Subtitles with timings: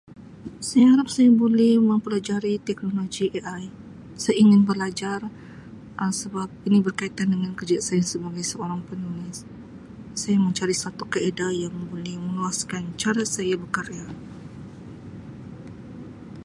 [0.67, 3.63] "Saya harap saya boleh mempelajari teknologi ""AI"",
[4.21, 5.19] saya ingin belajar
[6.01, 9.37] Um sebab ini berkaitan dengan kerjaya saya sebagai seorang penulis,
[10.21, 14.07] saya mau cari satu kaedah yang boleh meluaskan cara saya berkarya."